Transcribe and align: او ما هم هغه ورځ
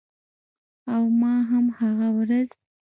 او 0.93 1.03
ما 1.21 1.33
هم 1.49 1.65
هغه 1.79 2.07
ورځ 2.17 2.49